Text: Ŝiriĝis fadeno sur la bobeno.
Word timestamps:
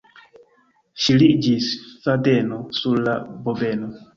Ŝiriĝis 1.03 1.69
fadeno 2.07 2.61
sur 2.79 3.07
la 3.07 3.15
bobeno. 3.45 3.97